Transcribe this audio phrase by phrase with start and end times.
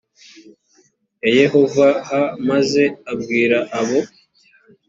[1.21, 2.09] ya yehova h
[2.47, 3.99] maze ubwire abo